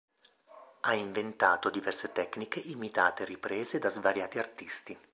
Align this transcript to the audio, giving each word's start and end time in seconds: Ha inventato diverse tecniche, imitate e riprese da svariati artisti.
Ha 0.79 0.93
inventato 0.95 1.69
diverse 1.69 2.11
tecniche, 2.11 2.59
imitate 2.59 3.21
e 3.21 3.27
riprese 3.27 3.77
da 3.77 3.91
svariati 3.91 4.39
artisti. 4.39 4.97